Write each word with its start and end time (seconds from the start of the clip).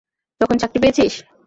যখন 0.41 0.55
চাকরি 0.61 0.79
পেয়েছিস? 0.81 1.13